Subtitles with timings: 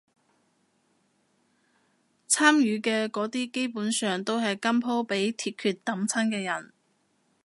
[2.27, 6.73] 參與嘅嗰啲基本上都係今鋪畀鐵拳揼親嘅人